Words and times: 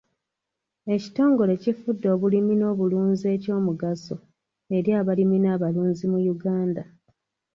Ekitongole 0.95 1.53
kifudde 1.63 2.07
obulimi 2.15 2.53
n'obulunzi 2.57 3.25
eky'omugaso 3.35 4.15
eri 4.77 4.89
abalimi 4.99 5.37
n'abalunzi 5.41 6.05
mu 6.11 6.19
Uganda. 6.33 6.83